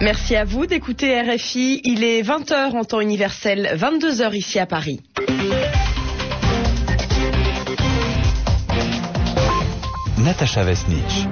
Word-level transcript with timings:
Merci 0.00 0.36
à 0.36 0.44
vous 0.44 0.66
d'écouter 0.66 1.18
RFI. 1.20 1.80
Il 1.84 2.04
est 2.04 2.20
20h 2.22 2.76
en 2.76 2.84
temps 2.84 3.00
universel, 3.00 3.70
22h 3.74 4.34
ici 4.34 4.58
à 4.58 4.66
Paris. 4.66 5.00
Natacha 10.18 10.62
Vesnich. 10.64 11.26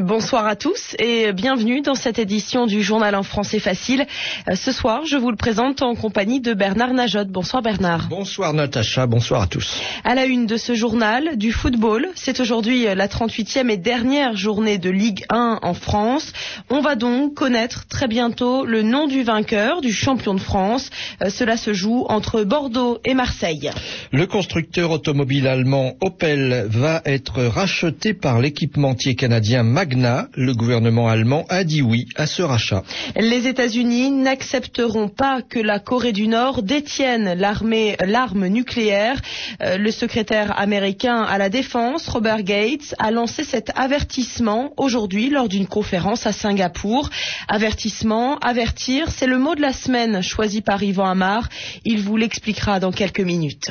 Bonsoir 0.00 0.46
à 0.46 0.56
tous 0.56 0.96
et 0.98 1.32
bienvenue 1.32 1.80
dans 1.80 1.94
cette 1.94 2.18
édition 2.18 2.66
du 2.66 2.82
journal 2.82 3.14
en 3.14 3.22
français 3.22 3.58
facile. 3.60 4.06
Euh, 4.48 4.54
Ce 4.56 4.72
soir, 4.72 5.04
je 5.04 5.16
vous 5.16 5.30
le 5.30 5.36
présente 5.36 5.82
en 5.82 5.94
compagnie 5.94 6.40
de 6.40 6.52
Bernard 6.54 6.94
Najot. 6.94 7.26
Bonsoir 7.26 7.62
Bernard. 7.62 8.08
Bonsoir 8.08 8.54
Natacha, 8.54 9.06
bonsoir 9.06 9.42
à 9.42 9.46
tous. 9.46 9.80
À 10.02 10.14
la 10.14 10.24
une 10.24 10.46
de 10.46 10.56
ce 10.56 10.74
journal, 10.74 11.36
du 11.36 11.52
football. 11.52 12.08
C'est 12.14 12.40
aujourd'hui 12.40 12.84
la 12.84 13.06
38e 13.08 13.70
et 13.70 13.76
dernière 13.76 14.36
journée 14.36 14.78
de 14.78 14.90
Ligue 14.90 15.24
1 15.28 15.60
en 15.62 15.74
France. 15.74 16.32
On 16.70 16.80
va 16.80 16.96
donc 16.96 17.34
connaître 17.34 17.86
très 17.86 18.08
bientôt 18.08 18.64
le 18.64 18.82
nom 18.82 19.06
du 19.06 19.22
vainqueur, 19.22 19.80
du 19.80 19.92
champion 19.92 20.34
de 20.34 20.40
France. 20.40 20.90
Euh, 21.22 21.30
Cela 21.30 21.56
se 21.56 21.72
joue 21.72 22.04
entre 22.08 22.42
Bordeaux 22.42 22.98
et 23.04 23.14
Marseille. 23.14 23.70
Le 24.12 24.26
constructeur 24.26 24.90
automobile 24.90 25.46
allemand 25.46 25.92
Opel 26.00 26.66
va 26.68 27.02
être 27.04 27.42
racheté 27.44 28.14
par 28.14 28.40
l'équipementier 28.40 29.14
canadien 29.14 29.62
Magna. 29.84 30.28
Le 30.34 30.54
gouvernement 30.54 31.08
allemand 31.08 31.44
a 31.50 31.62
dit 31.62 31.82
oui 31.82 32.06
à 32.16 32.26
ce 32.26 32.40
rachat. 32.40 32.82
Les 33.16 33.46
États-Unis 33.46 34.10
n'accepteront 34.10 35.08
pas 35.08 35.42
que 35.42 35.58
la 35.58 35.78
Corée 35.78 36.12
du 36.12 36.26
Nord 36.26 36.62
détienne 36.62 37.34
l'arme 37.34 38.46
nucléaire. 38.46 39.20
Euh, 39.60 39.76
le 39.76 39.90
secrétaire 39.90 40.58
américain 40.58 41.20
à 41.20 41.36
la 41.36 41.50
défense, 41.50 42.08
Robert 42.08 42.42
Gates, 42.44 42.94
a 42.98 43.10
lancé 43.10 43.44
cet 43.44 43.72
avertissement 43.76 44.72
aujourd'hui 44.78 45.28
lors 45.28 45.50
d'une 45.50 45.66
conférence 45.66 46.26
à 46.26 46.32
Singapour. 46.32 47.10
Avertissement, 47.48 48.38
avertir, 48.38 49.10
c'est 49.10 49.26
le 49.26 49.36
mot 49.36 49.54
de 49.54 49.60
la 49.60 49.74
semaine 49.74 50.22
choisi 50.22 50.62
par 50.62 50.82
Yvan 50.82 51.10
Amar. 51.10 51.50
Il 51.84 52.00
vous 52.00 52.16
l'expliquera 52.16 52.80
dans 52.80 52.90
quelques 52.90 53.20
minutes. 53.20 53.70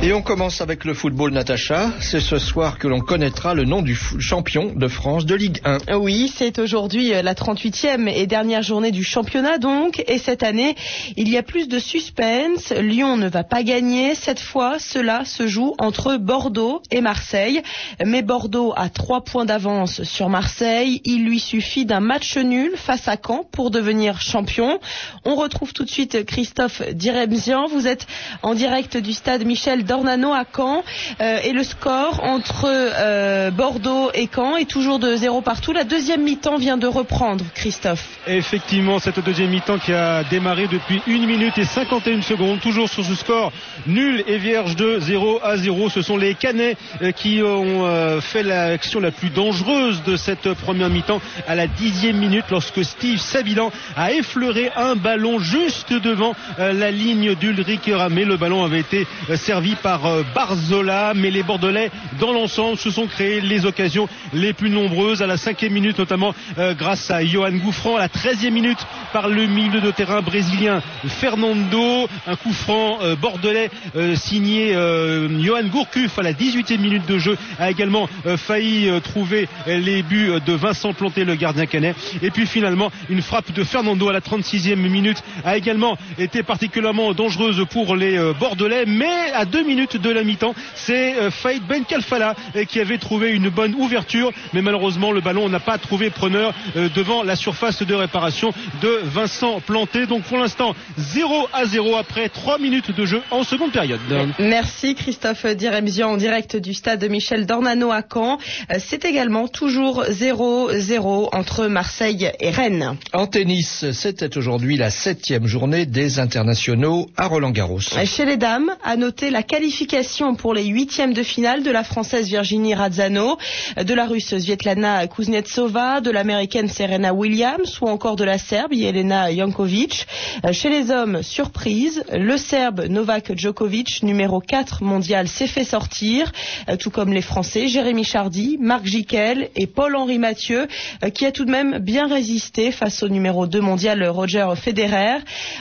Et 0.00 0.12
on 0.12 0.22
commence 0.22 0.60
avec 0.60 0.84
le 0.84 0.94
football 0.94 1.32
Natacha. 1.32 1.90
C'est 2.00 2.20
ce 2.20 2.38
soir 2.38 2.78
que 2.78 2.86
l'on 2.86 3.00
connaîtra 3.00 3.54
le 3.54 3.64
nom 3.64 3.82
du 3.82 3.96
champion 3.96 4.72
de 4.72 4.86
France 4.86 5.26
de 5.26 5.34
Ligue 5.34 5.60
1. 5.64 5.96
Oui, 5.96 6.32
c'est 6.32 6.60
aujourd'hui 6.60 7.12
euh, 7.12 7.20
la 7.20 7.34
38e 7.34 8.08
et 8.08 8.28
dernière 8.28 8.62
journée 8.62 8.92
du 8.92 9.02
championnat 9.02 9.58
donc. 9.58 10.04
Et 10.06 10.18
cette 10.18 10.44
année, 10.44 10.76
il 11.16 11.28
y 11.28 11.36
a 11.36 11.42
plus 11.42 11.66
de 11.66 11.80
suspense. 11.80 12.70
Lyon 12.70 13.16
ne 13.16 13.28
va 13.28 13.42
pas 13.42 13.64
gagner. 13.64 14.14
Cette 14.14 14.38
fois, 14.38 14.78
cela 14.78 15.24
se 15.24 15.48
joue 15.48 15.74
entre 15.78 16.16
Bordeaux 16.16 16.80
et 16.92 17.00
Marseille. 17.00 17.60
Mais 18.06 18.22
Bordeaux 18.22 18.72
a 18.76 18.90
trois 18.90 19.24
points 19.24 19.46
d'avance 19.46 20.04
sur 20.04 20.28
Marseille. 20.28 21.00
Il 21.06 21.24
lui 21.24 21.40
suffit 21.40 21.86
d'un 21.86 22.00
match 22.00 22.36
nul 22.36 22.70
face 22.76 23.08
à 23.08 23.16
Caen 23.16 23.42
pour 23.50 23.72
devenir 23.72 24.20
champion. 24.20 24.78
On 25.24 25.34
retrouve 25.34 25.72
tout 25.72 25.84
de 25.84 25.90
suite 25.90 26.24
Christophe 26.24 26.82
Diremzian. 26.92 27.66
Vous 27.66 27.88
êtes 27.88 28.06
en 28.42 28.54
direct 28.54 28.96
du 28.96 29.12
stade 29.12 29.44
Michel 29.44 29.87
Dornano 29.88 30.32
à 30.32 30.44
Caen. 30.54 30.84
Euh, 31.20 31.38
et 31.42 31.52
le 31.52 31.64
score 31.64 32.22
entre 32.22 32.66
euh, 32.66 33.50
Bordeaux 33.50 34.10
et 34.14 34.28
Caen 34.32 34.56
est 34.56 34.70
toujours 34.70 34.98
de 34.98 35.16
zéro 35.16 35.40
partout. 35.40 35.72
La 35.72 35.84
deuxième 35.84 36.22
mi-temps 36.22 36.58
vient 36.58 36.76
de 36.76 36.86
reprendre, 36.86 37.44
Christophe. 37.54 38.06
Effectivement, 38.26 38.98
cette 38.98 39.18
deuxième 39.24 39.50
mi-temps 39.50 39.78
qui 39.78 39.92
a 39.92 40.22
démarré 40.24 40.68
depuis 40.68 41.00
1 41.08 41.26
minute 41.26 41.56
et 41.58 41.64
51 41.64 42.22
secondes, 42.22 42.60
toujours 42.60 42.88
sur 42.88 43.04
ce 43.04 43.14
score 43.14 43.50
nul 43.86 44.22
et 44.26 44.36
vierge 44.36 44.76
de 44.76 45.00
0 45.00 45.40
à 45.42 45.56
0. 45.56 45.88
Ce 45.88 46.02
sont 46.02 46.18
les 46.18 46.34
Canets 46.34 46.76
euh, 47.02 47.10
qui 47.10 47.40
ont 47.42 48.20
fait 48.20 48.42
l'action 48.42 49.00
la 49.00 49.10
plus 49.10 49.30
dangereuse 49.30 50.02
de 50.02 50.16
cette 50.16 50.52
première 50.54 50.90
mi-temps 50.90 51.20
à 51.46 51.54
la 51.54 51.66
dixième 51.66 52.18
minute 52.18 52.44
lorsque 52.50 52.84
Steve 52.84 53.18
Sabilan 53.18 53.72
a 53.96 54.12
effleuré 54.12 54.70
un 54.76 54.96
ballon 54.96 55.38
juste 55.38 55.92
devant 55.92 56.34
la 56.58 56.90
ligne 56.90 57.34
d'Ulrich 57.34 57.88
Ramé. 57.90 58.24
Le 58.24 58.36
ballon 58.36 58.64
avait 58.64 58.80
été 58.80 59.06
servi 59.36 59.76
par 59.82 60.06
euh, 60.06 60.22
Barzola, 60.34 61.12
mais 61.14 61.30
les 61.30 61.42
Bordelais, 61.42 61.90
dans 62.20 62.32
l'ensemble, 62.32 62.76
se 62.78 62.90
sont 62.90 63.06
créés 63.06 63.40
les 63.40 63.66
occasions 63.66 64.08
les 64.32 64.52
plus 64.52 64.70
nombreuses 64.70 65.22
à 65.22 65.26
la 65.26 65.36
cinquième 65.36 65.72
minute, 65.72 65.98
notamment 65.98 66.34
euh, 66.58 66.74
grâce 66.74 67.10
à 67.10 67.24
Johan 67.24 67.52
Gouffran, 67.52 67.96
à 67.96 68.00
la 68.00 68.08
treizième 68.08 68.54
minute 68.54 68.78
par 69.12 69.28
le 69.28 69.46
milieu 69.46 69.80
de 69.80 69.90
terrain 69.90 70.20
brésilien 70.20 70.82
Fernando, 71.06 72.08
un 72.26 72.36
coup 72.36 72.52
franc 72.52 72.98
euh, 73.02 73.16
bordelais 73.16 73.70
signé 74.14 74.72
Johan 74.72 75.64
Gourcuff. 75.70 76.18
À 76.18 76.22
la 76.22 76.32
18e 76.32 76.78
minute 76.78 77.06
de 77.06 77.18
jeu 77.18 77.36
a 77.58 77.70
également 77.70 78.08
failli 78.36 78.90
trouver 79.02 79.48
les 79.66 80.02
buts 80.02 80.32
de 80.44 80.52
Vincent 80.52 80.92
Planté, 80.92 81.24
le 81.24 81.34
gardien 81.34 81.66
canet. 81.66 81.96
Et 82.22 82.30
puis 82.30 82.46
finalement, 82.46 82.90
une 83.08 83.22
frappe 83.22 83.52
de 83.52 83.64
Fernando 83.64 84.08
à 84.08 84.12
la 84.12 84.20
36e 84.20 84.76
minute 84.76 85.22
a 85.44 85.56
également 85.56 85.96
été 86.18 86.42
particulièrement 86.42 87.12
dangereuse 87.12 87.64
pour 87.70 87.96
les 87.96 88.18
Bordelais, 88.38 88.84
mais 88.86 89.32
à 89.34 89.44
deux 89.44 89.64
minutes 89.68 89.96
de 89.98 90.10
la 90.10 90.24
mi-temps, 90.24 90.54
c'est 90.74 91.14
euh, 91.14 91.30
Faïd 91.30 91.62
Ben 91.68 91.84
Kalfala 91.84 92.34
euh, 92.56 92.64
qui 92.64 92.80
avait 92.80 92.98
trouvé 92.98 93.30
une 93.32 93.50
bonne 93.50 93.74
ouverture, 93.74 94.32
mais 94.54 94.62
malheureusement 94.62 95.12
le 95.12 95.20
ballon 95.20 95.48
n'a 95.48 95.60
pas 95.60 95.76
trouvé 95.78 96.10
preneur 96.10 96.54
euh, 96.76 96.88
devant 96.94 97.22
la 97.22 97.36
surface 97.36 97.82
de 97.82 97.94
réparation 97.94 98.52
de 98.82 99.00
Vincent 99.04 99.60
Planté. 99.60 100.06
Donc 100.06 100.22
pour 100.24 100.38
l'instant, 100.38 100.74
0 100.96 101.48
à 101.52 101.66
0 101.66 101.96
après 101.96 102.30
3 102.30 102.58
minutes 102.58 102.96
de 102.96 103.04
jeu 103.04 103.22
en 103.30 103.44
seconde 103.44 103.72
période. 103.72 104.00
Merci 104.38 104.94
Christophe 104.94 105.44
Diremzian 105.46 106.12
en 106.12 106.16
direct 106.16 106.56
du 106.56 106.72
stade 106.72 107.04
Michel 107.10 107.44
Dornano 107.44 107.92
à 107.92 108.02
Caen. 108.02 108.38
C'est 108.78 109.04
également 109.04 109.48
toujours 109.48 110.04
0-0 110.04 111.28
entre 111.32 111.66
Marseille 111.66 112.30
et 112.40 112.50
Rennes. 112.50 112.96
En 113.12 113.26
tennis, 113.26 113.84
c'était 113.92 114.36
aujourd'hui 114.38 114.78
la 114.78 114.90
septième 114.90 115.46
journée 115.46 115.84
des 115.84 116.18
internationaux 116.18 117.10
à 117.16 117.26
Roland-Garros. 117.26 117.80
Chez 117.80 118.24
les 118.24 118.38
dames, 118.38 118.70
à 118.82 118.96
noter 118.96 119.30
la 119.30 119.42
qualification 119.58 120.36
pour 120.36 120.54
les 120.54 120.66
huitièmes 120.66 121.12
de 121.12 121.24
finale 121.24 121.64
de 121.64 121.72
la 121.72 121.82
française 121.82 122.28
Virginie 122.28 122.76
Razzano, 122.76 123.38
de 123.76 123.92
la 123.92 124.06
russe 124.06 124.38
Svietlana 124.38 125.08
Kuznetsova, 125.08 126.00
de 126.00 126.12
l'américaine 126.12 126.68
Serena 126.68 127.12
Williams 127.12 127.80
ou 127.80 127.88
encore 127.88 128.14
de 128.14 128.22
la 128.22 128.38
serbe 128.38 128.72
Jelena 128.72 129.34
Jankovic. 129.34 130.06
Euh, 130.44 130.52
Chez 130.52 130.68
les 130.68 130.92
hommes, 130.92 131.24
surprise, 131.24 132.04
le 132.12 132.36
serbe 132.36 132.82
Novak 132.88 133.36
Djokovic, 133.36 134.04
numéro 134.04 134.38
4 134.38 134.84
mondial, 134.84 135.26
s'est 135.26 135.48
fait 135.48 135.64
sortir, 135.64 136.30
euh, 136.68 136.76
tout 136.76 136.90
comme 136.90 137.12
les 137.12 137.20
français 137.20 137.66
Jérémy 137.66 138.04
Chardy, 138.04 138.58
Marc 138.60 138.86
Jiquel 138.86 139.48
et 139.56 139.66
Paul-Henri 139.66 140.20
Mathieu, 140.20 140.68
euh, 141.02 141.10
qui 141.10 141.26
a 141.26 141.32
tout 141.32 141.44
de 141.44 141.50
même 141.50 141.78
bien 141.78 142.06
résisté 142.06 142.70
face 142.70 143.02
au 143.02 143.08
numéro 143.08 143.48
2 143.48 143.60
mondial 143.60 144.06
Roger 144.06 144.46
Federer. 144.54 145.18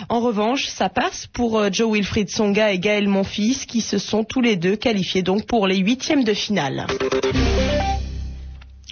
En 0.08 0.20
revanche, 0.20 0.68
ça 0.68 0.88
passe 0.88 1.26
pour 1.34 1.74
Joe 1.74 1.92
Wilfried 1.92 2.30
Songa 2.30 2.72
et 2.72 2.78
Gaël 2.78 3.08
Monfils, 3.08 3.66
qui 3.66 3.87
se 3.88 3.98
sont 3.98 4.24
tous 4.24 4.42
les 4.42 4.58
deux 4.58 4.76
qualifiés 4.76 5.24
donc 5.24 5.46
pour 5.46 5.66
les 5.66 5.78
huitièmes 5.78 6.24
de 6.24 6.34
finale. 6.34 6.88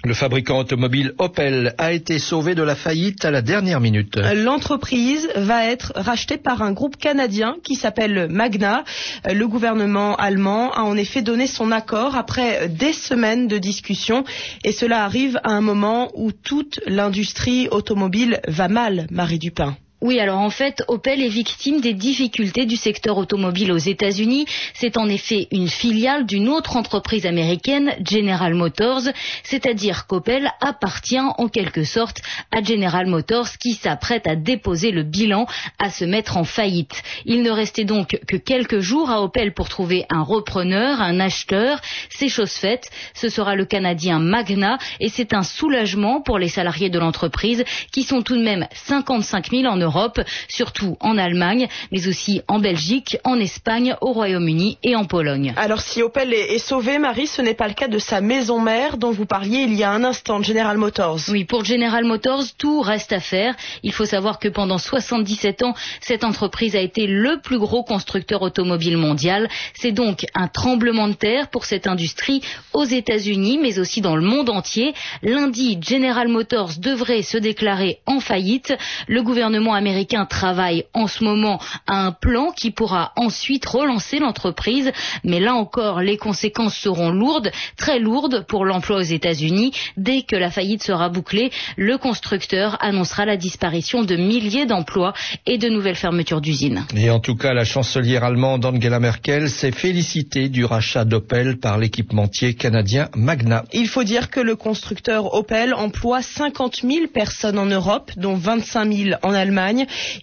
Le 0.04 0.14
fabricant 0.14 0.60
automobile 0.60 1.14
Opel 1.18 1.74
a 1.78 1.92
été 1.92 2.20
sauvé 2.20 2.54
de 2.54 2.62
la 2.62 2.76
faillite 2.76 3.24
à 3.24 3.32
la 3.32 3.42
dernière 3.42 3.80
minute. 3.80 4.16
L'entreprise 4.34 5.28
va 5.34 5.64
être 5.66 5.92
rachetée 5.96 6.36
par 6.36 6.62
un 6.62 6.72
groupe 6.72 6.96
canadien 6.96 7.56
qui 7.64 7.74
s'appelle 7.74 8.28
Magna. 8.30 8.84
Le 9.24 9.48
gouvernement 9.48 10.14
allemand 10.14 10.70
a 10.72 10.82
en 10.82 10.96
effet 10.96 11.22
donné 11.22 11.48
son 11.48 11.72
accord 11.72 12.14
après 12.14 12.68
des 12.68 12.92
semaines 12.92 13.48
de 13.48 13.58
discussions 13.58 14.22
et 14.62 14.70
cela 14.70 15.04
arrive 15.04 15.40
à 15.42 15.50
un 15.50 15.60
moment 15.60 16.12
où 16.14 16.30
toute 16.30 16.78
l'industrie 16.86 17.66
automobile 17.72 18.40
va 18.46 18.68
mal, 18.68 19.08
Marie 19.10 19.40
Dupin. 19.40 19.76
Oui, 20.06 20.20
alors 20.20 20.38
en 20.38 20.50
fait, 20.50 20.84
Opel 20.86 21.20
est 21.20 21.28
victime 21.28 21.80
des 21.80 21.92
difficultés 21.92 22.64
du 22.64 22.76
secteur 22.76 23.18
automobile 23.18 23.72
aux 23.72 23.76
États-Unis. 23.76 24.46
C'est 24.72 24.98
en 24.98 25.08
effet 25.08 25.48
une 25.50 25.66
filiale 25.66 26.26
d'une 26.26 26.48
autre 26.48 26.76
entreprise 26.76 27.26
américaine, 27.26 27.92
General 28.08 28.54
Motors, 28.54 29.00
c'est-à-dire 29.42 30.06
qu'Opel 30.06 30.52
appartient 30.60 31.18
en 31.18 31.48
quelque 31.48 31.82
sorte 31.82 32.22
à 32.52 32.62
General 32.62 33.04
Motors 33.08 33.48
qui 33.58 33.72
s'apprête 33.72 34.28
à 34.28 34.36
déposer 34.36 34.92
le 34.92 35.02
bilan, 35.02 35.48
à 35.80 35.90
se 35.90 36.04
mettre 36.04 36.36
en 36.36 36.44
faillite. 36.44 37.02
Il 37.24 37.42
ne 37.42 37.50
restait 37.50 37.84
donc 37.84 38.16
que 38.28 38.36
quelques 38.36 38.78
jours 38.78 39.10
à 39.10 39.22
Opel 39.22 39.54
pour 39.54 39.68
trouver 39.68 40.06
un 40.08 40.22
repreneur, 40.22 41.00
un 41.00 41.18
acheteur. 41.18 41.80
C'est 42.10 42.28
chose 42.28 42.52
faite. 42.52 42.88
Ce 43.12 43.28
sera 43.28 43.56
le 43.56 43.64
Canadien 43.64 44.20
Magna 44.20 44.78
et 45.00 45.08
c'est 45.08 45.34
un 45.34 45.42
soulagement 45.42 46.20
pour 46.20 46.38
les 46.38 46.48
salariés 46.48 46.90
de 46.90 47.00
l'entreprise 47.00 47.64
qui 47.90 48.04
sont 48.04 48.22
tout 48.22 48.36
de 48.36 48.44
même 48.44 48.68
55 48.72 49.50
000 49.50 49.64
en 49.64 49.76
Europe 49.78 49.95
Europe, 49.96 50.20
surtout 50.48 50.96
en 51.00 51.16
Allemagne, 51.16 51.68
mais 51.90 52.06
aussi 52.08 52.42
en 52.48 52.58
Belgique, 52.58 53.16
en 53.24 53.38
Espagne, 53.40 53.96
au 54.00 54.12
Royaume-Uni 54.12 54.78
et 54.82 54.94
en 54.94 55.04
Pologne. 55.04 55.54
Alors 55.56 55.80
si 55.80 56.02
Opel 56.02 56.34
est, 56.34 56.58
sauvé, 56.58 56.98
Marie, 56.98 57.26
ce 57.26 57.42
n'est 57.42 57.54
pas 57.54 57.68
le 57.68 57.74
cas 57.74 57.88
de 57.88 57.98
sa 57.98 58.20
maison 58.20 58.60
mère 58.60 58.96
dont 58.96 59.10
vous 59.10 59.26
parliez 59.26 59.60
il 59.60 59.74
y 59.74 59.82
a 59.82 59.90
un 59.90 60.04
instant, 60.04 60.42
General 60.42 60.76
Motors. 60.76 61.20
Oui, 61.28 61.44
pour 61.44 61.64
General 61.64 62.04
Motors, 62.04 62.44
tout 62.58 62.80
reste 62.80 63.12
à 63.12 63.20
faire. 63.20 63.54
Il 63.82 63.92
faut 63.92 64.04
savoir 64.04 64.38
que 64.38 64.48
pendant 64.48 64.78
77 64.78 65.62
ans, 65.62 65.74
cette 66.00 66.24
entreprise 66.24 66.76
a 66.76 66.80
été 66.80 67.06
le 67.06 67.40
plus 67.40 67.58
gros 67.58 67.82
constructeur 67.82 68.42
automobile 68.42 68.96
mondial. 68.96 69.48
C'est 69.74 69.92
donc 69.92 70.26
un 70.34 70.48
tremblement 70.48 71.08
de 71.08 71.14
terre 71.14 71.48
pour 71.48 71.64
cette 71.64 71.86
industrie 71.86 72.42
aux 72.72 72.84
États-Unis, 72.84 73.58
mais 73.60 73.78
aussi 73.78 74.00
dans 74.00 74.16
le 74.16 74.22
monde 74.22 74.50
entier. 74.50 74.94
Lundi, 75.22 75.78
General 75.80 76.28
Motors 76.28 76.72
devrait 76.78 77.22
se 77.22 77.38
déclarer 77.38 78.00
en 78.06 78.20
faillite. 78.20 78.74
Le 79.06 79.22
gouvernement 79.22 79.74
américain 79.76 80.26
travaille 80.26 80.84
en 80.94 81.06
ce 81.06 81.22
moment 81.22 81.60
à 81.86 82.06
un 82.06 82.12
plan 82.12 82.50
qui 82.50 82.70
pourra 82.70 83.12
ensuite 83.16 83.64
relancer 83.66 84.18
l'entreprise. 84.18 84.92
Mais 85.24 85.40
là 85.40 85.54
encore, 85.54 86.00
les 86.00 86.16
conséquences 86.16 86.76
seront 86.76 87.10
lourdes, 87.10 87.50
très 87.76 87.98
lourdes 87.98 88.44
pour 88.48 88.64
l'emploi 88.64 88.98
aux 88.98 89.02
États-Unis. 89.02 89.72
Dès 89.96 90.22
que 90.22 90.36
la 90.36 90.50
faillite 90.50 90.82
sera 90.82 91.08
bouclée, 91.08 91.50
le 91.76 91.98
constructeur 91.98 92.76
annoncera 92.80 93.24
la 93.24 93.36
disparition 93.36 94.02
de 94.02 94.16
milliers 94.16 94.66
d'emplois 94.66 95.12
et 95.46 95.58
de 95.58 95.68
nouvelles 95.68 95.96
fermetures 95.96 96.40
d'usines. 96.40 96.84
Et 96.96 97.10
en 97.10 97.20
tout 97.20 97.36
cas, 97.36 97.54
la 97.54 97.64
chancelière 97.64 98.24
allemande 98.24 98.64
Angela 98.64 99.00
Merkel 99.00 99.48
s'est 99.50 99.72
félicitée 99.72 100.48
du 100.48 100.64
rachat 100.64 101.04
d'Opel 101.04 101.58
par 101.58 101.78
l'équipementier 101.78 102.54
canadien 102.54 103.08
Magna. 103.14 103.64
Il 103.72 103.88
faut 103.88 104.04
dire 104.04 104.30
que 104.30 104.40
le 104.40 104.56
constructeur 104.56 105.34
Opel 105.34 105.74
emploie 105.74 106.22
50 106.22 106.82
000 106.82 107.06
personnes 107.12 107.58
en 107.58 107.66
Europe, 107.66 108.10
dont 108.16 108.34
25 108.34 108.92
000 108.92 109.10
en 109.22 109.32
Allemagne. 109.32 109.65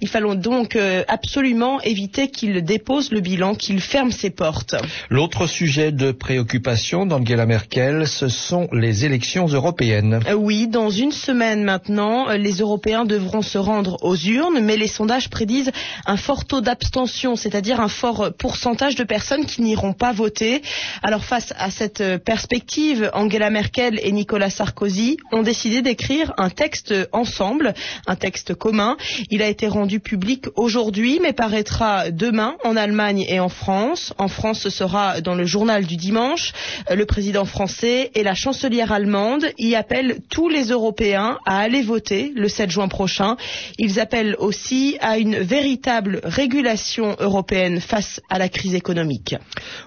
Il 0.02 0.08
fallait 0.08 0.36
donc 0.36 0.76
euh, 0.76 1.04
absolument 1.08 1.82
éviter 1.82 2.30
qu'il 2.30 2.64
dépose 2.64 3.12
le 3.12 3.20
bilan, 3.20 3.56
qu'il 3.56 3.82
ferme 3.82 4.12
ses 4.12 4.30
portes. 4.30 4.76
L'autre 5.10 5.48
sujet 5.48 5.92
de 5.92 6.12
préoccupation 6.12 7.06
d'Angela 7.06 7.46
Merkel, 7.46 8.08
ce 8.08 8.30
sont 8.30 8.68
les 8.72 9.06
élections 9.06 9.48
européennes. 9.48 10.20
Euh, 10.28 10.34
oui, 10.34 10.68
dans 10.68 10.90
une 10.90 11.12
semaine 11.12 11.64
maintenant, 11.64 12.30
euh, 12.30 12.38
les 12.38 12.54
Européens 12.60 13.06
devront 13.06 13.42
se 13.42 13.58
rendre 13.58 13.98
aux 14.04 14.16
urnes, 14.16 14.60
mais 14.62 14.78
les 14.78 14.88
sondages 14.88 15.30
prédisent 15.30 15.72
un 16.06 16.18
fort 16.18 16.46
taux 16.46 16.62
d'abstention, 16.62 17.36
c'est-à-dire 17.36 17.80
un 17.82 17.90
fort 17.90 18.32
pourcentage 18.38 18.96
de 18.96 19.04
personnes 19.04 19.46
qui 19.46 19.62
n'iront 19.62 19.94
pas 19.94 20.14
voter. 20.14 20.62
Alors 21.02 21.26
face 21.26 21.54
à 21.58 21.70
cette 21.70 22.04
perspective, 22.24 23.10
Angela 23.14 23.50
Merkel 23.50 24.00
et 24.04 24.12
Nicolas 24.12 24.50
Sarkozy 24.50 25.18
ont 25.32 25.42
décidé 25.44 25.82
d'écrire 25.82 26.34
un 26.38 26.50
texte 26.50 26.94
ensemble, 27.12 27.74
un 28.08 28.16
texte 28.16 28.54
commun. 28.54 28.98
Il 29.36 29.42
a 29.42 29.48
été 29.48 29.68
rendu 29.68 30.00
public 30.00 30.46
aujourd'hui, 30.56 31.20
mais 31.20 31.34
paraîtra 31.34 32.12
demain 32.12 32.54
en 32.64 32.76
Allemagne 32.78 33.26
et 33.28 33.40
en 33.40 33.50
France. 33.50 34.14
En 34.20 34.28
France, 34.28 34.60
ce 34.60 34.70
sera 34.70 35.22
dans 35.22 35.34
le 35.34 35.44
journal 35.44 35.88
du 35.88 35.98
dimanche. 35.98 36.54
Euh, 36.92 36.96
le 36.96 37.08
président 37.08 37.44
français 37.44 38.12
et 38.14 38.22
la 38.22 38.36
chancelière 38.36 38.92
allemande 38.92 39.48
y 39.58 39.74
appellent 39.74 40.20
tous 40.30 40.50
les 40.50 40.66
Européens 40.66 41.40
à 41.48 41.58
aller 41.58 41.82
voter 41.82 42.32
le 42.36 42.48
7 42.48 42.70
juin 42.70 42.88
prochain. 42.88 43.36
Ils 43.80 44.00
appellent 44.00 44.36
aussi 44.38 44.98
à 45.02 45.18
une 45.18 45.38
véritable 45.40 46.22
régulation 46.24 47.16
européenne 47.20 47.82
face 47.82 48.22
à 48.30 48.38
la 48.38 48.50
crise 48.50 48.76
économique. 48.76 49.34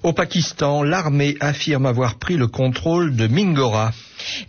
Au 0.02 0.12
Pakistan, 0.12 0.82
l'armée 0.82 1.36
affirme 1.38 1.86
avoir 1.86 2.18
pris 2.18 2.34
le 2.36 2.48
contrôle 2.48 3.14
de 3.14 3.28
Mingora. 3.28 3.92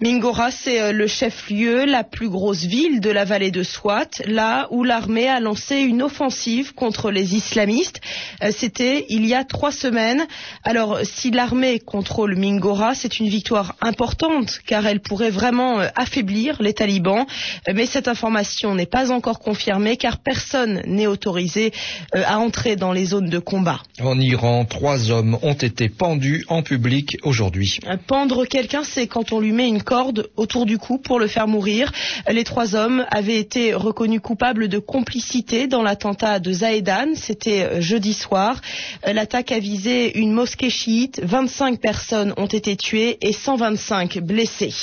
Mingora, 0.01 0.51
c'est 0.51 0.81
euh, 0.81 0.91
le 0.91 1.07
chef-lieu, 1.07 1.85
la 1.85 2.03
plus 2.03 2.29
grosse 2.29 2.63
ville 2.63 2.99
de 3.01 3.09
la 3.09 3.25
vallée 3.25 3.51
de 3.51 3.63
Swat, 3.63 4.09
là 4.25 4.67
où 4.71 4.83
l'armée 4.87 5.27
a 5.27 5.39
lancé 5.39 5.77
une 5.77 6.01
offensive 6.01 6.73
contre 6.73 7.11
les 7.11 7.35
islamistes. 7.35 8.01
Euh, 8.43 8.51
c'était 8.55 9.05
il 9.09 9.25
y 9.25 9.33
a 9.33 9.43
trois 9.43 9.71
semaines. 9.71 10.25
Alors, 10.63 10.99
si 11.03 11.29
l'armée 11.29 11.79
contrôle 11.79 12.35
Mingora, 12.35 12.95
c'est 12.95 13.19
une 13.19 13.27
victoire 13.27 13.75
importante, 13.81 14.59
car 14.65 14.87
elle 14.87 15.01
pourrait 15.01 15.29
vraiment 15.29 15.79
euh, 15.79 15.87
affaiblir 15.95 16.61
les 16.61 16.73
talibans. 16.73 17.25
Mais 17.73 17.85
cette 17.85 18.07
information 18.07 18.73
n'est 18.73 18.85
pas 18.85 19.11
encore 19.11 19.39
confirmée, 19.39 19.97
car 19.97 20.17
personne 20.17 20.81
n'est 20.85 21.07
autorisé 21.07 21.71
à 22.13 22.39
entrer 22.39 22.75
dans 22.75 22.93
les 22.93 23.05
zones 23.05 23.29
de 23.29 23.39
combat. 23.39 23.81
En 24.01 24.19
Iran, 24.19 24.65
trois 24.65 25.11
hommes 25.11 25.37
ont 25.41 25.53
été 25.53 25.89
pendus 25.89 26.45
en 26.47 26.63
public 26.63 27.17
aujourd'hui. 27.23 27.79
Pendre 28.07 28.45
quelqu'un, 28.45 28.83
c'est 28.83 29.07
quand 29.07 29.31
on 29.31 29.39
lui 29.39 29.51
met 29.51 29.67
une 29.67 29.83
corde 29.83 30.29
autour 30.35 30.65
du 30.65 30.77
cou 30.77 30.97
pour 30.97 31.19
le 31.19 31.27
faire 31.27 31.47
mourir. 31.47 31.91
Les 32.29 32.43
trois 32.43 32.75
hommes 32.75 33.05
avaient 33.11 33.37
été 33.37 33.73
reconnus 33.73 34.21
coupables 34.21 34.67
de 34.67 34.76
complicité 34.79 35.67
dans 35.67 35.81
l'attentat 35.83 36.39
de 36.39 36.51
Zahedan. 36.51 37.15
C'était 37.15 37.63
euh, 37.63 37.81
jeudi 37.81 38.13
soir. 38.13 38.61
Euh, 39.07 39.13
l'attaque 39.13 39.51
a 39.51 39.59
visé 39.59 40.17
une 40.19 40.31
mosquée 40.31 40.69
chiite. 40.69 41.19
25 41.23 41.79
personnes 41.79 42.33
ont 42.37 42.45
été 42.47 42.75
tuées 42.75 43.17
et 43.21 43.33
125 43.33 44.19
blessées. 44.19 44.73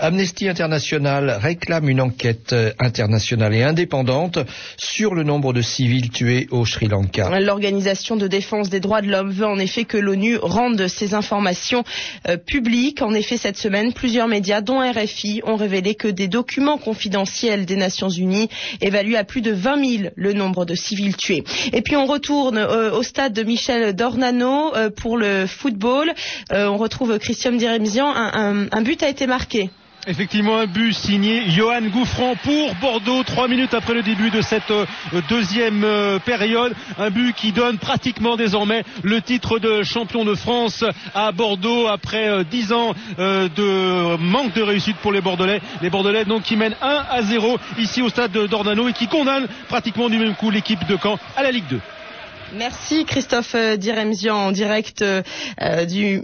Amnesty 0.00 0.48
International 0.48 1.38
réclame 1.40 1.88
une 1.88 2.00
enquête 2.00 2.52
euh, 2.52 2.72
internationale 2.78 3.54
et 3.54 3.62
indépendante 3.62 4.38
sur 4.76 5.14
le 5.14 5.22
nombre 5.24 5.52
de 5.52 5.62
civils 5.62 6.10
tués 6.10 6.46
au 6.50 6.64
Sri 6.66 6.86
Lanka. 6.88 7.38
L'organisation 7.40 8.16
de 8.16 8.26
défense 8.26 8.70
des 8.70 8.80
droits 8.80 9.02
de 9.02 9.08
l'homme 9.08 9.30
veut 9.30 9.46
en 9.46 9.58
effet 9.58 9.84
que 9.84 9.96
l'ONU 9.96 10.36
rende 10.40 10.86
ces 10.88 11.14
informations 11.14 11.84
euh, 12.28 12.36
publiques. 12.36 13.02
En 13.02 13.14
effet, 13.14 13.36
cette 13.36 13.56
semaine, 13.56 13.92
plusieurs 13.92 14.28
médias, 14.28 14.60
dont 14.60 14.80
RFI, 14.80 15.42
ont 15.44 15.56
révélé 15.56 15.94
que 15.94 16.08
des 16.08 16.28
documents 16.28 16.78
confidentiels 16.78 17.66
des 17.66 17.76
Nations 17.76 18.08
Unies 18.08 18.48
évaluent 18.80 19.16
à 19.16 19.24
plus 19.24 19.40
de 19.40 19.52
20 19.52 19.84
000 19.98 20.10
le 20.14 20.32
nombre 20.32 20.64
de 20.64 20.74
civils 20.74 21.16
tués. 21.16 21.44
Et 21.72 21.82
puis 21.82 21.96
on 21.96 22.06
retourne 22.06 22.58
euh, 22.58 22.92
au 22.92 23.02
stade 23.02 23.32
de 23.32 23.42
Michel 23.42 23.94
Dornano 23.94 24.72
pour 24.96 25.16
le 25.16 25.46
football. 25.46 26.12
on 26.50 26.76
retrouve 26.76 27.18
Christian 27.18 27.52
Diremzian. 27.52 28.12
un 28.14 28.82
but 28.82 29.02
a 29.02 29.08
été 29.08 29.26
marqué. 29.26 29.70
Effectivement, 30.10 30.56
un 30.56 30.66
but 30.66 30.94
signé 30.94 31.50
Johan 31.50 31.82
Gouffran 31.82 32.34
pour 32.42 32.74
Bordeaux, 32.76 33.22
trois 33.24 33.46
minutes 33.46 33.74
après 33.74 33.92
le 33.92 34.02
début 34.02 34.30
de 34.30 34.40
cette 34.40 34.70
euh, 34.70 34.86
deuxième 35.28 35.84
euh, 35.84 36.18
période. 36.18 36.72
Un 36.98 37.10
but 37.10 37.34
qui 37.36 37.52
donne 37.52 37.76
pratiquement 37.76 38.34
désormais 38.36 38.84
le 39.02 39.20
titre 39.20 39.58
de 39.58 39.82
champion 39.82 40.24
de 40.24 40.34
France 40.34 40.82
à 41.14 41.30
Bordeaux 41.30 41.88
après 41.88 42.26
euh, 42.26 42.42
dix 42.42 42.72
ans 42.72 42.94
de 43.18 44.16
manque 44.16 44.54
de 44.54 44.62
réussite 44.62 44.96
pour 44.96 45.12
les 45.12 45.20
Bordelais. 45.20 45.60
Les 45.82 45.90
Bordelais 45.90 46.24
donc 46.24 46.42
qui 46.44 46.56
mènent 46.56 46.76
1 46.80 47.04
à 47.10 47.20
0 47.20 47.58
ici 47.78 48.00
au 48.00 48.08
stade 48.08 48.32
d'Ornano 48.32 48.88
et 48.88 48.94
qui 48.94 49.08
condamnent 49.08 49.46
pratiquement 49.68 50.08
du 50.08 50.16
même 50.16 50.34
coup 50.34 50.48
l'équipe 50.50 50.86
de 50.88 50.96
Caen 50.96 51.18
à 51.36 51.42
la 51.42 51.50
Ligue 51.50 51.68
2. 51.68 51.80
Merci 52.54 53.04
Christophe 53.04 53.54
Diremzian 53.76 54.36
en 54.36 54.52
direct 54.52 55.04
du 55.86 56.22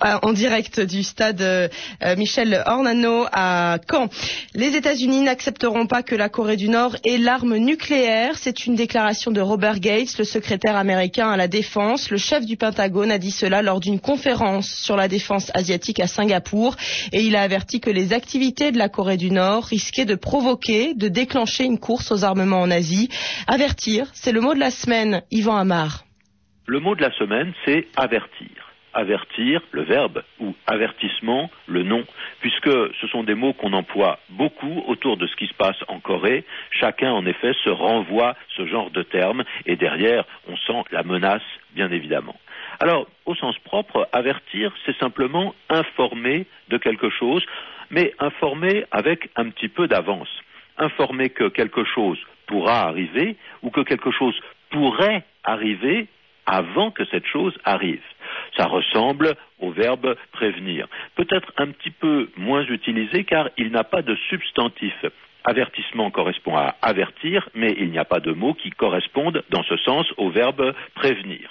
en 0.00 0.32
direct 0.32 0.80
du 0.80 1.02
stade 1.02 1.40
euh, 1.40 1.68
Michel 2.16 2.62
Ornano 2.66 3.26
à 3.32 3.78
Caen. 3.90 4.08
Les 4.54 4.76
États-Unis 4.76 5.20
n'accepteront 5.20 5.86
pas 5.86 6.02
que 6.02 6.14
la 6.14 6.28
Corée 6.28 6.56
du 6.56 6.68
Nord 6.68 6.96
ait 7.04 7.18
l'arme 7.18 7.56
nucléaire. 7.56 8.36
C'est 8.36 8.66
une 8.66 8.74
déclaration 8.74 9.30
de 9.30 9.40
Robert 9.40 9.80
Gates, 9.80 10.18
le 10.18 10.24
secrétaire 10.24 10.76
américain 10.76 11.30
à 11.30 11.36
la 11.36 11.48
défense. 11.48 12.10
Le 12.10 12.16
chef 12.16 12.44
du 12.44 12.56
Pentagone 12.56 13.10
a 13.10 13.18
dit 13.18 13.30
cela 13.30 13.62
lors 13.62 13.80
d'une 13.80 14.00
conférence 14.00 14.68
sur 14.68 14.96
la 14.96 15.08
défense 15.08 15.50
asiatique 15.54 16.00
à 16.00 16.06
Singapour 16.06 16.76
et 17.12 17.22
il 17.22 17.36
a 17.36 17.42
averti 17.42 17.80
que 17.80 17.90
les 17.90 18.12
activités 18.12 18.72
de 18.72 18.78
la 18.78 18.88
Corée 18.88 19.16
du 19.16 19.30
Nord 19.30 19.64
risquaient 19.64 20.04
de 20.04 20.14
provoquer, 20.14 20.94
de 20.94 21.08
déclencher 21.08 21.64
une 21.64 21.78
course 21.78 22.12
aux 22.12 22.24
armements 22.24 22.60
en 22.60 22.70
Asie. 22.70 23.08
Avertir, 23.46 24.06
c'est 24.12 24.32
le 24.32 24.40
mot 24.40 24.54
de 24.54 24.60
la 24.60 24.70
semaine, 24.70 25.22
Yvan 25.30 25.56
Amar. 25.56 26.04
Le 26.66 26.80
mot 26.80 26.94
de 26.94 27.00
la 27.00 27.10
semaine, 27.16 27.52
c'est 27.64 27.86
avertir 27.96 28.67
avertir, 28.98 29.60
le 29.70 29.82
verbe, 29.82 30.24
ou 30.40 30.54
avertissement, 30.66 31.50
le 31.66 31.84
nom, 31.84 32.04
puisque 32.40 32.70
ce 33.00 33.06
sont 33.06 33.22
des 33.22 33.34
mots 33.34 33.52
qu'on 33.52 33.72
emploie 33.72 34.18
beaucoup 34.30 34.82
autour 34.88 35.16
de 35.16 35.26
ce 35.26 35.36
qui 35.36 35.46
se 35.46 35.54
passe 35.54 35.76
en 35.86 36.00
Corée. 36.00 36.44
Chacun, 36.70 37.12
en 37.12 37.24
effet, 37.24 37.52
se 37.64 37.70
renvoie 37.70 38.34
ce 38.56 38.66
genre 38.66 38.90
de 38.90 39.02
termes, 39.02 39.44
et 39.66 39.76
derrière, 39.76 40.24
on 40.48 40.56
sent 40.56 40.82
la 40.90 41.04
menace, 41.04 41.42
bien 41.74 41.90
évidemment. 41.92 42.36
Alors, 42.80 43.06
au 43.24 43.34
sens 43.36 43.56
propre, 43.60 44.08
avertir, 44.12 44.72
c'est 44.84 44.96
simplement 44.98 45.54
informer 45.68 46.46
de 46.68 46.76
quelque 46.76 47.08
chose, 47.10 47.44
mais 47.90 48.12
informer 48.18 48.84
avec 48.90 49.30
un 49.36 49.48
petit 49.50 49.68
peu 49.68 49.86
d'avance. 49.86 50.28
Informer 50.76 51.30
que 51.30 51.48
quelque 51.48 51.84
chose 51.84 52.18
pourra 52.46 52.82
arriver 52.82 53.36
ou 53.62 53.70
que 53.70 53.80
quelque 53.80 54.10
chose 54.10 54.38
pourrait 54.70 55.24
arriver 55.44 56.08
avant 56.46 56.90
que 56.90 57.04
cette 57.04 57.26
chose 57.26 57.56
arrive. 57.64 58.02
Ça 58.58 58.66
ressemble 58.66 59.34
au 59.60 59.70
verbe 59.70 60.16
prévenir. 60.32 60.88
Peut-être 61.14 61.52
un 61.56 61.68
petit 61.68 61.92
peu 61.92 62.28
moins 62.36 62.64
utilisé 62.64 63.24
car 63.24 63.48
il 63.56 63.70
n'a 63.70 63.84
pas 63.84 64.02
de 64.02 64.16
substantif. 64.28 64.94
Avertissement 65.44 66.10
correspond 66.10 66.56
à 66.56 66.74
avertir, 66.82 67.48
mais 67.54 67.74
il 67.78 67.90
n'y 67.90 67.98
a 67.98 68.04
pas 68.04 68.20
de 68.20 68.32
mot 68.32 68.54
qui 68.54 68.70
corresponde 68.70 69.42
dans 69.50 69.62
ce 69.62 69.76
sens 69.78 70.06
au 70.16 70.30
verbe 70.30 70.74
prévenir. 70.94 71.50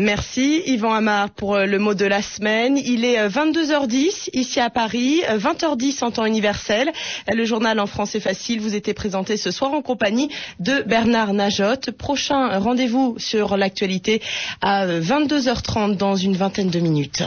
Merci 0.00 0.62
Yvan 0.66 0.92
Amar 0.92 1.28
pour 1.30 1.56
euh, 1.56 1.66
le 1.66 1.80
mot 1.80 1.92
de 1.92 2.04
la 2.06 2.22
semaine. 2.22 2.78
Il 2.78 3.04
est 3.04 3.26
22h10 3.26 4.28
ici 4.32 4.60
à 4.60 4.70
Paris, 4.70 5.22
20h10 5.28 6.04
en 6.04 6.12
temps 6.12 6.24
universel. 6.24 6.92
Le 7.26 7.44
journal 7.44 7.80
en 7.80 7.86
français 7.88 8.20
facile 8.20 8.60
vous 8.60 8.76
était 8.76 8.94
présenté 8.94 9.36
ce 9.36 9.50
soir 9.50 9.72
en 9.72 9.82
compagnie 9.82 10.30
de 10.60 10.82
Bernard 10.86 11.32
Najot. 11.32 11.90
Prochain 11.98 12.60
rendez-vous 12.60 13.16
sur 13.18 13.56
l'actualité 13.56 14.22
à 14.60 14.86
22h30 14.86 15.96
dans 15.96 16.14
une 16.14 16.36
vingtaine 16.36 16.70
de 16.70 16.78
minutes. 16.78 17.24